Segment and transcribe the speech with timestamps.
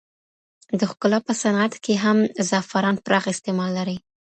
[0.79, 2.17] د ښکلا په صنعت کې هم
[2.49, 3.97] زعفران پراخ استعمال لري.